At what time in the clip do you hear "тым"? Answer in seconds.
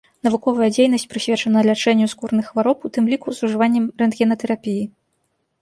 2.97-3.03